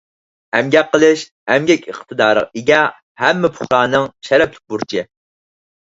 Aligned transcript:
ئەمگەك 0.59 0.87
قىلىش— 0.95 1.25
ئەمگەك 1.55 1.85
ئىقتىدارىغا 1.93 2.51
ئىگە 2.63 2.81
ھەممە 3.27 3.55
پۇقرانىڭ 3.61 4.13
شەرەپلىك 4.31 4.67
بۇرچى. 4.73 5.11